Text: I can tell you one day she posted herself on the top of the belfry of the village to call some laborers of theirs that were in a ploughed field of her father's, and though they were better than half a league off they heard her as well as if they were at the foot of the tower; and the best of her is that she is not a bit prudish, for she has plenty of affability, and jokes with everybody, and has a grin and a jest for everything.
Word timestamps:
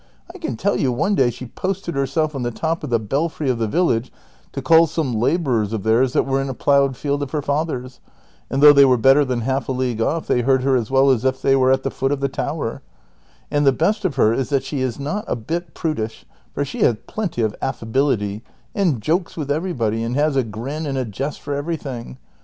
I 0.33 0.39
can 0.39 0.57
tell 0.57 0.77
you 0.79 0.91
one 0.91 1.13
day 1.13 1.29
she 1.29 1.45
posted 1.45 1.93
herself 1.93 2.33
on 2.33 2.41
the 2.41 2.49
top 2.49 2.83
of 2.83 2.89
the 2.89 2.97
belfry 2.97 3.51
of 3.51 3.59
the 3.59 3.67
village 3.67 4.11
to 4.51 4.59
call 4.59 4.87
some 4.87 5.13
laborers 5.13 5.73
of 5.73 5.83
theirs 5.83 6.13
that 6.13 6.25
were 6.25 6.41
in 6.41 6.49
a 6.49 6.55
ploughed 6.55 6.97
field 6.97 7.21
of 7.21 7.29
her 7.29 7.41
father's, 7.43 7.99
and 8.49 8.63
though 8.63 8.73
they 8.73 8.83
were 8.83 8.97
better 8.97 9.23
than 9.23 9.41
half 9.41 9.69
a 9.69 9.71
league 9.71 10.01
off 10.01 10.25
they 10.25 10.41
heard 10.41 10.63
her 10.63 10.75
as 10.75 10.89
well 10.89 11.11
as 11.11 11.23
if 11.23 11.39
they 11.39 11.55
were 11.55 11.71
at 11.71 11.83
the 11.83 11.91
foot 11.91 12.11
of 12.11 12.19
the 12.19 12.27
tower; 12.27 12.81
and 13.51 13.63
the 13.63 13.71
best 13.71 14.03
of 14.03 14.15
her 14.15 14.33
is 14.33 14.49
that 14.49 14.63
she 14.63 14.81
is 14.81 14.99
not 14.99 15.23
a 15.27 15.35
bit 15.35 15.75
prudish, 15.75 16.25
for 16.51 16.65
she 16.65 16.79
has 16.79 16.95
plenty 17.05 17.43
of 17.43 17.55
affability, 17.61 18.43
and 18.73 19.01
jokes 19.03 19.37
with 19.37 19.51
everybody, 19.51 20.01
and 20.01 20.15
has 20.15 20.35
a 20.35 20.41
grin 20.41 20.87
and 20.87 20.97
a 20.97 21.05
jest 21.05 21.39
for 21.39 21.53
everything. 21.53 22.17